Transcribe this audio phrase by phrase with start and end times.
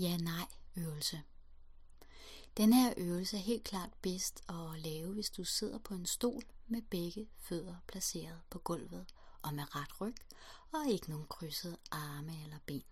[0.00, 1.22] ja-nej øvelse.
[2.56, 6.42] Den her øvelse er helt klart bedst at lave, hvis du sidder på en stol
[6.66, 9.06] med begge fødder placeret på gulvet
[9.42, 10.14] og med ret ryg
[10.72, 12.84] og ikke nogen krydsede arme eller ben.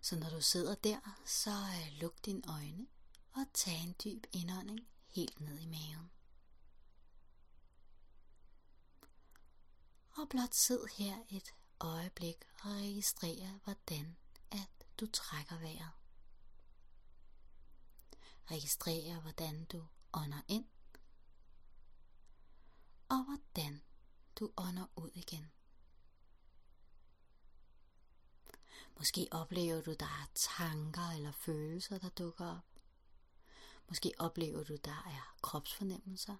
[0.00, 2.86] Så når du sidder der, så øh, luk dine øjne
[3.32, 6.10] og tag en dyb indånding helt ned i maven.
[10.16, 14.16] Og blot sid her et øjeblik og registrer, hvordan
[15.00, 15.90] du trækker vejret.
[18.50, 20.66] Registrer, hvordan du ånder ind,
[23.08, 23.82] og hvordan
[24.40, 25.50] du ånder ud igen.
[28.98, 32.64] Måske oplever du, der er tanker eller følelser, der dukker op.
[33.88, 36.36] Måske oplever du, der er kropsfornemmelser.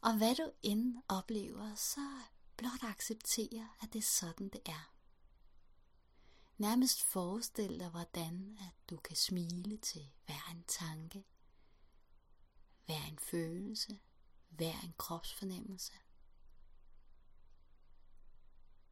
[0.00, 2.22] Og hvad du end oplever, så
[2.56, 4.92] blot acceptere, at det er sådan, det er.
[6.60, 11.24] Nærmest forestil dig, hvordan at du kan smile til hver en tanke,
[12.84, 14.00] hver en følelse,
[14.48, 15.92] hver en kropsfornemmelse.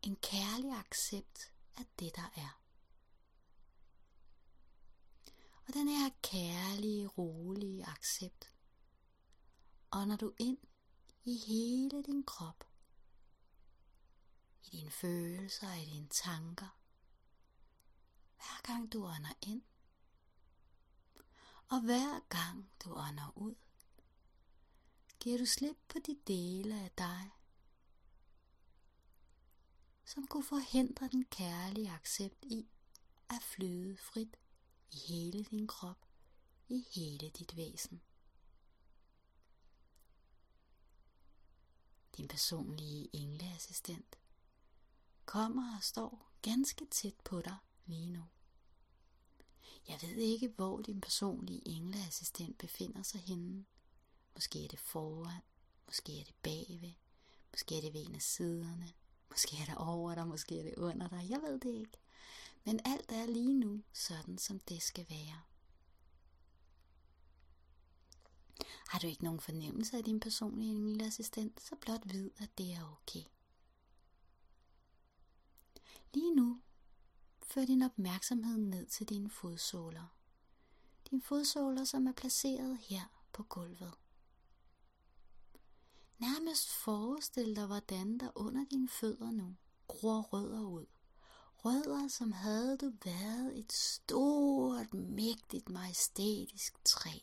[0.02, 2.62] En kærlig accept af det, der er.
[5.66, 8.52] Og den her kærlige, rolige accept
[9.92, 10.58] ånder du ind
[11.24, 12.64] i hele din krop,
[14.64, 16.77] i dine følelser, i dine tanker,
[18.38, 19.62] hver gang du ånder ind,
[21.68, 23.54] og hver gang du ånder ud,
[25.20, 27.30] giver du slip på de dele af dig,
[30.04, 32.68] som kunne forhindre den kærlige accept i
[33.28, 34.36] at flyde frit
[34.92, 36.06] i hele din krop,
[36.68, 38.02] i hele dit væsen.
[42.16, 44.18] Din personlige engleassistent
[45.24, 47.56] kommer og står ganske tæt på dig
[47.88, 48.24] lige nu.
[49.88, 53.64] Jeg ved ikke, hvor din personlige engleassistent befinder sig henne.
[54.34, 55.42] Måske er det foran,
[55.86, 56.92] måske er det bagved,
[57.52, 58.92] måske er det ved en af siderne,
[59.30, 61.98] måske er det over dig, måske er det under dig, jeg ved det ikke.
[62.64, 65.42] Men alt er lige nu sådan, som det skal være.
[68.88, 72.98] Har du ikke nogen fornemmelse af din personlige engleassistent, så blot vid, at det er
[73.02, 73.24] okay.
[76.14, 76.60] Lige nu
[77.58, 80.14] før din opmærksomhed ned til dine fodsåler.
[81.10, 83.02] Dine fodsåler, som er placeret her
[83.32, 83.94] på gulvet.
[86.18, 89.56] Nærmest forestil dig, hvordan der under dine fødder nu
[89.88, 90.86] gror rødder ud.
[91.56, 97.18] Rødder, som havde du været et stort, mægtigt, majestætisk træ.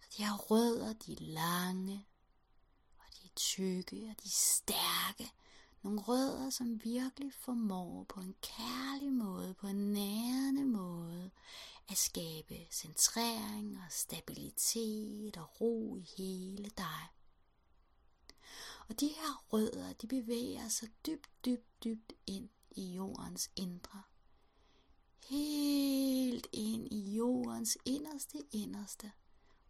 [0.00, 2.06] Så de her rødder, de er lange,
[2.98, 5.32] og de er tykke, og de er stærke,
[5.84, 11.30] nogle rødder, som virkelig formår på en kærlig måde, på en nærende måde,
[11.88, 17.08] at skabe centrering og stabilitet og ro i hele dig.
[18.88, 24.02] Og de her rødder, de bevæger sig dybt, dybt, dybt ind i jordens indre.
[25.28, 29.12] Helt ind i jordens inderste inderste,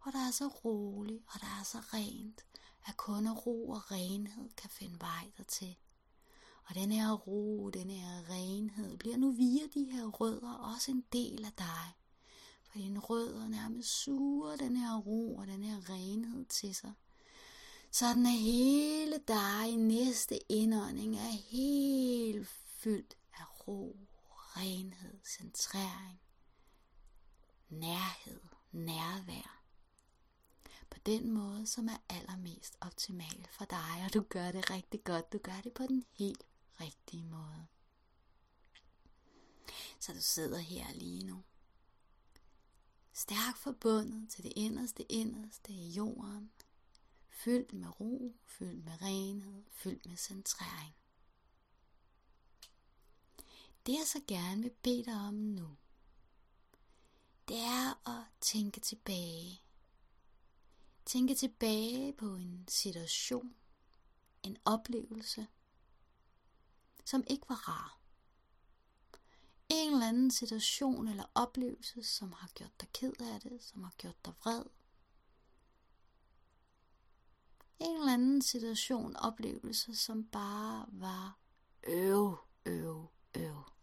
[0.02, 2.44] hvor der er så roligt og der er så rent,
[2.86, 5.76] at kun ro og renhed kan finde vej dertil.
[6.64, 11.04] Og den her ro, den her renhed, bliver nu via de her rødder også en
[11.12, 11.94] del af dig.
[12.70, 16.92] For dine rødder nærmest suger den her ro og den her renhed til sig.
[17.90, 23.96] Sådan er hele dig i næste indånding er helt fyldt af ro,
[24.30, 26.20] renhed, centrering,
[27.68, 28.40] nærhed,
[28.72, 29.60] nærvær.
[30.90, 35.32] På den måde, som er allermest optimal for dig, og du gør det rigtig godt.
[35.32, 36.44] Du gør det på den helt
[36.80, 37.66] rigtige måde.
[40.00, 41.44] Så du sidder her lige nu.
[43.12, 46.52] Stærkt forbundet til det inderste inderste i jorden.
[47.28, 50.94] Fyldt med ro, fyldt med renhed, fyldt med centrering.
[53.86, 55.76] Det jeg så gerne vil bede dig om nu,
[57.48, 59.60] det er at tænke tilbage.
[61.04, 63.54] Tænke tilbage på en situation,
[64.42, 65.46] en oplevelse,
[67.04, 68.00] som ikke var rar.
[69.68, 73.92] En eller anden situation eller oplevelse, som har gjort dig ked af det, som har
[73.98, 74.64] gjort dig vred.
[77.78, 81.38] En eller anden situation, oplevelse, som bare var
[81.86, 83.73] øv, øv, øv.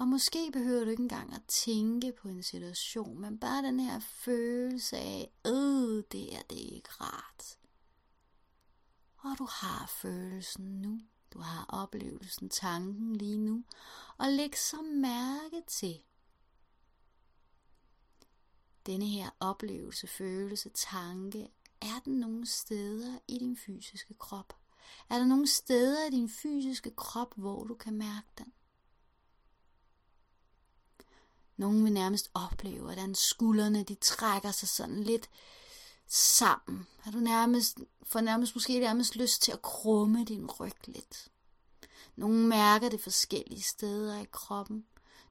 [0.00, 4.00] Og måske behøver du ikke engang at tænke på en situation, men bare den her
[4.00, 7.58] følelse af, øh, det er det ikke rart.
[9.18, 11.00] Og du har følelsen nu.
[11.32, 13.64] Du har oplevelsen, tanken lige nu.
[14.18, 16.02] Og læg så mærke til
[18.86, 21.48] denne her oplevelse, følelse, tanke.
[21.80, 24.56] Er den nogle steder i din fysiske krop?
[25.10, 28.52] Er der nogle steder i din fysiske krop, hvor du kan mærke den?
[31.60, 35.30] Nogle vil nærmest opleve, hvordan skuldrene de trækker sig sådan lidt
[36.08, 36.86] sammen.
[36.98, 41.28] Har du nærmest, får nærmest måske nærmest lyst til at krumme din ryg lidt.
[42.16, 44.86] Nogle mærker det forskellige steder i kroppen.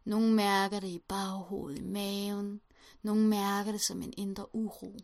[0.05, 2.61] Nogle mærker det i baghovedet, i maven.
[3.01, 4.97] Nogle mærker det som en indre uro.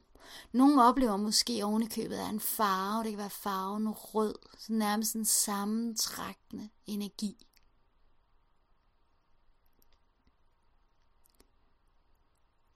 [0.52, 3.04] Nogle oplever måske ovenikøbet af en farve.
[3.04, 4.36] Det kan være farven rød.
[4.58, 7.46] Så nærmest en sammentrækkende energi.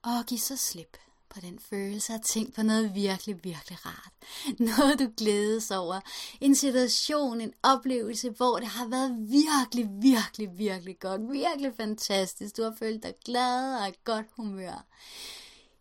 [0.03, 0.97] Og giv så slip
[1.29, 4.13] på den følelse at tænk på noget virkelig, virkelig rart.
[4.77, 5.99] Noget du glædes over.
[6.41, 11.21] En situation, en oplevelse, hvor det har været virkelig, virkelig, virkelig godt.
[11.31, 12.57] Virkelig fantastisk.
[12.57, 14.85] Du har følt dig glad og i godt humør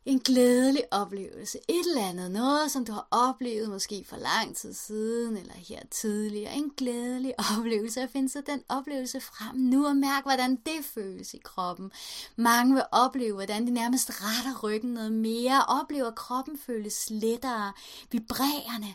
[0.08, 1.58] en glædelig oplevelse.
[1.69, 5.81] Et eller andet, noget som du har oplevet måske for lang tid siden, eller her
[5.90, 6.55] tidligere.
[6.55, 8.02] En glædelig oplevelse.
[8.02, 11.90] Og finde så den oplevelse frem nu og mærk, hvordan det føles i kroppen.
[12.37, 15.64] Mange vil opleve, hvordan de nærmest retter ryggen noget mere.
[15.64, 17.72] Oplever, at kroppen føles lettere,
[18.11, 18.94] vibrerende.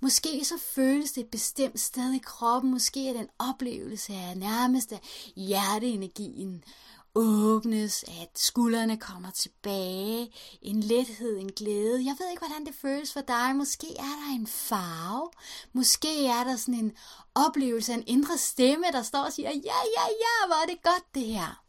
[0.00, 2.70] Måske så føles det et bestemt sted i kroppen.
[2.70, 5.00] Måske er den oplevelse af nærmest af
[5.36, 6.64] hjerteenergien
[7.14, 10.32] åbnes, at skuldrene kommer tilbage,
[10.62, 12.04] en lethed, en glæde.
[12.04, 13.56] Jeg ved ikke, hvordan det føles for dig.
[13.56, 15.30] Måske er der en farve.
[15.72, 16.92] Måske er der sådan en
[17.34, 20.82] oplevelse af en indre stemme, der står og siger, ja, ja, ja, hvor er det
[20.82, 21.62] godt det her.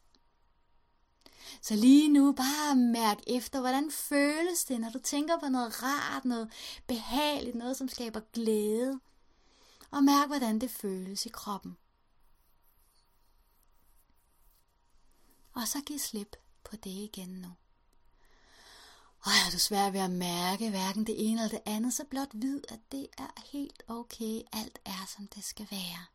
[1.62, 6.26] Så lige nu bare mærk efter, hvordan føles det, når du tænker på noget rart,
[6.26, 6.52] noget
[6.88, 9.00] behageligt, noget som skaber glæde.
[9.92, 11.78] Og mærk, hvordan det føles i kroppen.
[15.64, 17.48] Og så giv slip på det igen nu.
[19.20, 22.30] Og er du svært ved at mærke hverken det ene eller det andet, så blot
[22.34, 24.42] vid, at det er helt okay.
[24.54, 26.06] Alt er, som det skal være.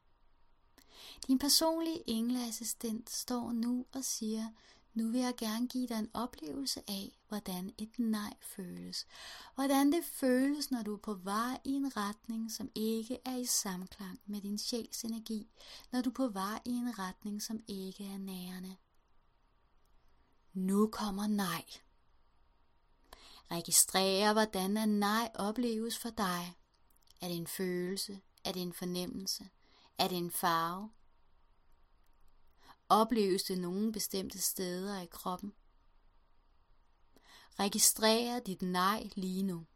[1.27, 4.49] Din personlige engleassistent står nu og siger,
[4.95, 9.07] nu vil jeg gerne give dig en oplevelse af, hvordan et nej føles.
[9.55, 13.47] Hvordan det føles, når du er på vej i en retning, som ikke er i
[13.47, 15.49] samklang med din sjæls energi.
[15.93, 18.77] Når du er på vej i en retning, som ikke er nærende.
[20.59, 21.65] Nu kommer nej.
[23.51, 26.57] Registrer, hvordan er nej opleves for dig.
[27.21, 28.21] Er det en følelse?
[28.45, 29.49] Er det en fornemmelse?
[29.99, 30.91] Er det en farve?
[32.89, 35.53] Opleves det nogle bestemte steder i kroppen?
[37.59, 39.67] Registrer dit nej lige nu.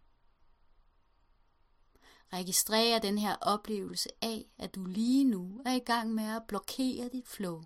[2.32, 7.08] Registrer den her oplevelse af, at du lige nu er i gang med at blokere
[7.12, 7.64] dit flow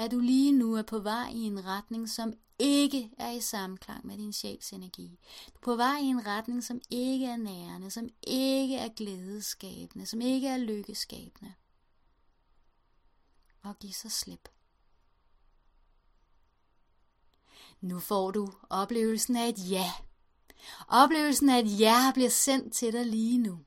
[0.00, 4.06] at du lige nu er på vej i en retning, som ikke er i samklang
[4.06, 5.18] med din sjæls energi.
[5.46, 10.06] Du er på vej i en retning, som ikke er nærende, som ikke er glædeskabende,
[10.06, 11.54] som ikke er lykkeskabende.
[13.62, 14.48] Og giv så slip.
[17.80, 19.92] Nu får du oplevelsen af et ja.
[20.88, 23.58] Oplevelsen af et ja bliver sendt til dig lige nu.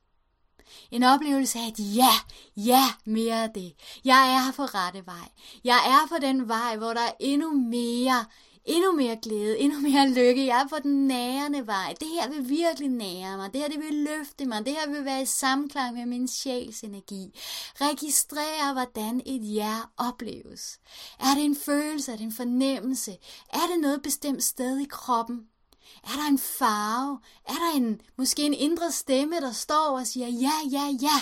[0.92, 2.14] En oplevelse af at ja,
[2.58, 3.74] ja, mere af det.
[4.06, 5.30] Jeg er på rette vej.
[5.64, 8.26] Jeg er på den vej, hvor der er endnu mere,
[8.66, 10.46] endnu mere glæde, endnu mere lykke.
[10.46, 11.96] Jeg er på den nærende vej.
[12.00, 13.54] Det her vil virkelig nære mig.
[13.54, 14.66] Det her det vil løfte mig.
[14.66, 17.40] Det her vil være i samklang med min sjæls energi.
[17.82, 20.80] Registrer, hvordan et ja opleves.
[21.20, 22.12] Er det en følelse?
[22.12, 23.18] Er det en fornemmelse?
[23.54, 25.48] Er det noget bestemt sted i kroppen?
[26.04, 27.20] Er der en farve?
[27.46, 31.22] Er der en, måske en indre stemme, der står og siger, ja, ja, ja?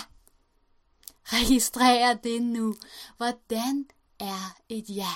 [1.24, 2.74] Registrer det nu.
[3.16, 3.86] Hvordan
[4.20, 5.12] er et ja?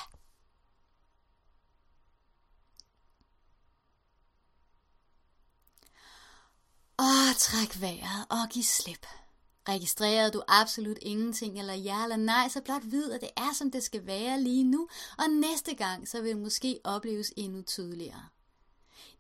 [6.99, 9.07] Og træk vejret og giv slip.
[9.69, 13.71] Registrerer du absolut ingenting, eller ja eller nej, så blot vid, at det er, som
[13.71, 14.89] det skal være lige nu,
[15.19, 18.29] og næste gang, så vil det måske opleves endnu tydeligere.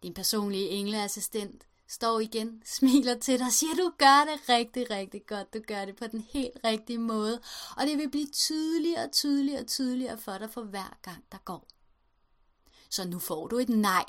[0.07, 5.27] Din personlige engleassistent står igen, smiler til dig og siger, du gør det rigtig, rigtig
[5.27, 5.55] godt.
[5.55, 7.41] Du gør det på den helt rigtige måde.
[7.77, 11.39] Og det vil blive tydeligere og tydeligere og tydeligere for dig for hver gang, der
[11.45, 11.67] går.
[12.91, 14.05] Så nu får du et nej.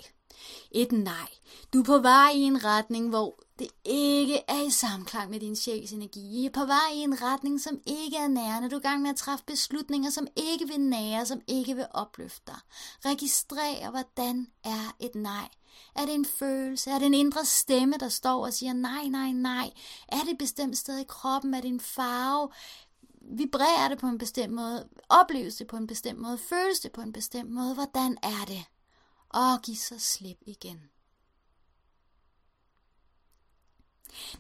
[0.71, 1.29] Et nej.
[1.73, 5.55] Du er på vej i en retning, hvor det ikke er i samklang med din
[5.55, 6.41] sjæls energi.
[6.41, 8.69] I er på vej i en retning, som ikke er nærende.
[8.69, 11.87] Du er i gang med at træffe beslutninger, som ikke vil nære, som ikke vil
[11.91, 12.59] opløfte dig.
[13.05, 15.49] Registrer, hvordan er et nej
[15.95, 16.91] er det en følelse?
[16.91, 19.71] Er det en indre stemme, der står og siger nej, nej, nej?
[20.07, 21.53] Er det et bestemt sted i kroppen?
[21.53, 22.49] Er det en farve?
[23.21, 24.87] Vibrerer det på en bestemt måde?
[25.09, 26.37] Opleves det på en bestemt måde?
[26.37, 27.73] Føles det på en bestemt måde?
[27.73, 28.65] Hvordan er det?
[29.29, 30.89] Og giv så slip igen.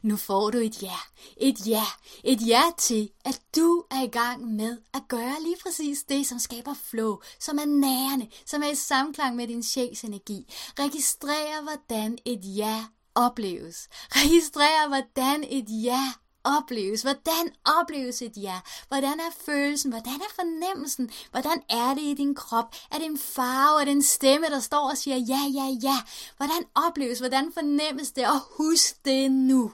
[0.01, 0.97] Nu får du et ja,
[1.37, 1.83] et ja,
[2.23, 6.39] et ja til, at du er i gang med at gøre lige præcis det, som
[6.39, 10.53] skaber flow, som er nærende, som er i samklang med din sjæls energi.
[10.79, 13.87] Registrer, hvordan et ja opleves.
[14.11, 16.13] Registrer, hvordan et ja
[16.43, 17.01] opleves?
[17.01, 18.59] Hvordan opleves et ja?
[18.87, 19.91] Hvordan er følelsen?
[19.91, 21.09] Hvordan er fornemmelsen?
[21.31, 22.75] Hvordan er det i din krop?
[22.91, 23.81] Er det en farve?
[23.81, 25.97] Er det en stemme, der står og siger ja, ja, ja?
[26.37, 27.19] Hvordan opleves?
[27.19, 28.27] Hvordan fornemmes det?
[28.27, 29.73] Og husk det nu.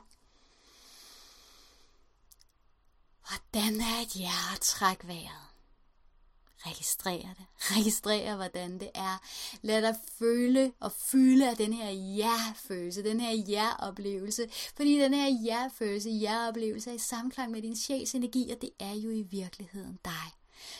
[3.28, 5.43] Hvordan er et ja at trække vejret?
[6.66, 7.46] Registrer det.
[7.78, 9.22] Registrer, hvordan det er.
[9.62, 14.50] Lad dig føle og fylde af den her ja-følelse, den her ja-oplevelse.
[14.76, 18.94] Fordi den her ja-følelse, ja-oplevelse er i samklang med din sjæls energi, og det er
[18.94, 20.32] jo i virkeligheden dig.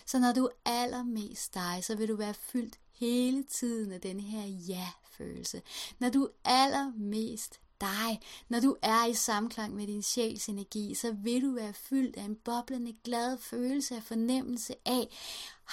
[0.06, 4.20] Så når du er allermest dig, så vil du være fyldt hele tiden af den
[4.20, 5.62] her ja-følelse.
[6.00, 8.20] Når du er allermest dig.
[8.50, 12.24] Når du er i samklang med din sjæls energi, så vil du være fyldt af
[12.24, 15.08] en boblende glad følelse af fornemmelse af,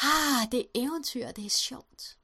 [0.02, 2.16] ah, det er eventyr, det er sjovt.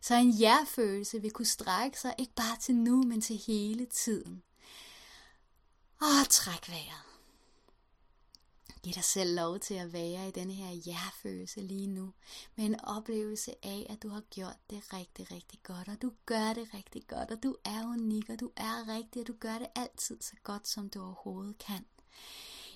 [0.00, 4.42] Så en ja-følelse vil kunne strække sig ikke bare til nu, men til hele tiden.
[6.00, 7.05] Og træk vejret.
[8.86, 12.12] Giv dig selv lov til at være i denne her jærfølelse lige nu,
[12.56, 16.52] med en oplevelse af, at du har gjort det rigtig, rigtig godt, og du gør
[16.52, 19.66] det rigtig godt, og du er unik, og du er rigtig, og du gør det
[19.74, 21.84] altid så godt, som du overhovedet kan.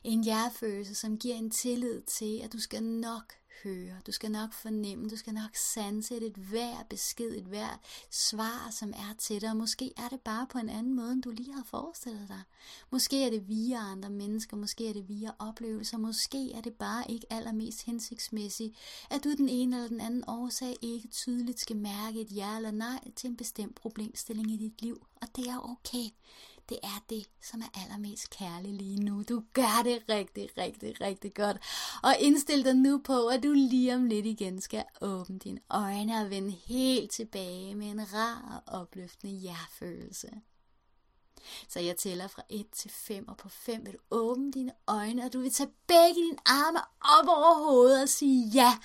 [0.05, 4.53] En jærfølelse, som giver en tillid til, at du skal nok høre, du skal nok
[4.53, 7.81] fornemme, du skal nok sanse et hver besked, et hver
[8.11, 9.57] svar, som er til dig.
[9.57, 12.43] Måske er det bare på en anden måde, end du lige har forestillet dig.
[12.91, 17.11] Måske er det via andre mennesker, måske er det via oplevelser, måske er det bare
[17.11, 18.75] ikke allermest hensigtsmæssigt,
[19.11, 22.71] at du den ene eller den anden årsag ikke tydeligt skal mærke et ja eller
[22.71, 25.07] nej til en bestemt problemstilling i dit liv.
[25.23, 26.11] Og det er okay
[26.69, 29.23] det er det, som er allermest kærligt lige nu.
[29.29, 31.57] Du gør det rigtig, rigtig, rigtig godt.
[32.03, 36.21] Og indstil dig nu på, at du lige om lidt igen skal åbne dine øjne
[36.21, 40.31] og vende helt tilbage med en rar og opløftende ja-følelse.
[41.69, 45.25] Så jeg tæller fra 1 til 5, og på 5 vil du åbne dine øjne,
[45.25, 48.79] og du vil tage begge dine arme op over hovedet og sige ja,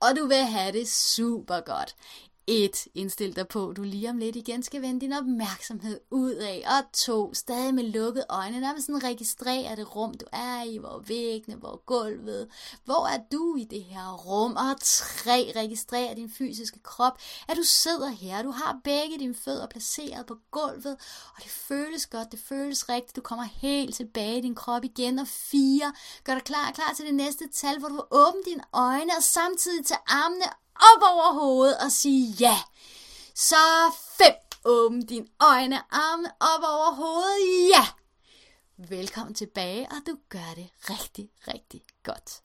[0.00, 1.96] og du vil have det super godt.
[2.46, 2.86] 1.
[2.94, 6.64] Indstil dig på, du lige om lidt igen skal vende din opmærksomhed ud af.
[6.66, 7.34] Og 2.
[7.34, 8.60] Stadig med lukkede øjne.
[8.60, 10.78] nærmest sådan registrere det rum, du er i.
[10.78, 12.48] Hvor væggene, hvor gulvet.
[12.84, 14.56] Hvor er du i det her rum?
[14.56, 15.52] Og 3.
[15.56, 17.18] Registrere din fysiske krop.
[17.48, 18.42] At du sidder her.
[18.42, 20.96] Du har begge dine fødder placeret på gulvet.
[21.36, 22.32] Og det føles godt.
[22.32, 23.16] Det føles rigtigt.
[23.16, 25.18] Du kommer helt tilbage i din krop igen.
[25.18, 25.92] Og 4.
[26.24, 29.86] Gør dig klar, klar til det næste tal, hvor du åbner dine øjne og samtidig
[29.86, 32.58] tager armene op over hovedet og sige ja.
[33.34, 33.56] Så
[34.18, 34.34] fem.
[34.66, 37.68] Åbn dine øjne, arme op over hovedet.
[37.68, 37.86] Ja.
[38.76, 42.43] Velkommen tilbage, og du gør det rigtig, rigtig godt.